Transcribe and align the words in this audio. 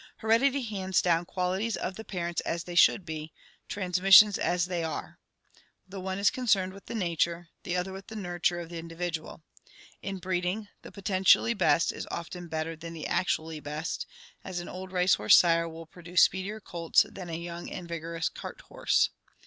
Heredity 0.17 0.63
hands 0.63 0.99
down 0.99 1.25
qualities 1.25 1.77
of 1.77 1.93
the 1.95 2.03
parents 2.03 2.41
as 2.41 2.63
they 2.63 2.73
should 2.73 3.05
be, 3.05 3.31
transmission 3.69 4.33
as 4.39 4.65
they 4.65 4.83
are; 4.83 5.19
the 5.87 5.99
one 5.99 6.17
is 6.17 6.31
concerned 6.31 6.73
with 6.73 6.87
the 6.87 6.95
nature, 6.95 7.49
the 7.61 7.75
other 7.77 7.93
with 7.93 8.07
the 8.07 8.15
nurture 8.15 8.59
of 8.59 8.69
the 8.69 8.79
individual. 8.79 9.43
In 10.01 10.17
breeding, 10.17 10.69
the 10.81 10.91
potentially 10.91 11.53
best 11.53 11.91
is 11.91 12.07
often 12.09 12.47
better 12.47 12.75
than 12.75 12.93
the 12.93 13.05
actually 13.05 13.59
best, 13.59 14.07
as 14.43 14.59
an 14.59 14.67
old 14.67 14.91
race 14.91 15.13
horse 15.13 15.37
sire 15.37 15.69
will 15.69 15.85
produce 15.85 16.23
speedier 16.23 16.59
colts 16.59 17.03
than 17.07 17.29
a 17.29 17.37
young 17.37 17.69
and 17.69 17.87
vigor 17.87 18.15
ous 18.15 18.27
cart 18.27 18.61
horse. 18.61 19.11